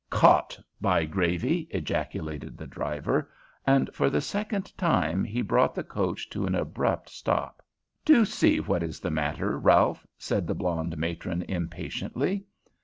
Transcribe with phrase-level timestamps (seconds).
[0.09, 3.29] "Caught, by gravy!" ejaculated the driver,
[3.67, 7.61] and, for the second time, he brought the coach to an abrupt stop.
[8.03, 12.45] "Do see what is the matter, Ralph," said the blonde matron impatiently.